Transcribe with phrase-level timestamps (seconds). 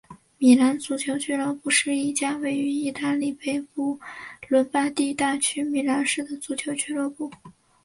[0.39, 3.99] 米兰足球俱乐部是一家位于义大利北部
[4.47, 7.31] 伦巴第大区米兰市的足球俱乐部。